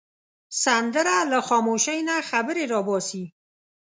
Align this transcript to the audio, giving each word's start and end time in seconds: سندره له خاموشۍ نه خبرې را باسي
سندره 0.63 1.17
له 1.31 1.39
خاموشۍ 1.47 1.99
نه 2.09 2.15
خبرې 2.29 2.63
را 2.71 2.79
باسي 2.87 3.23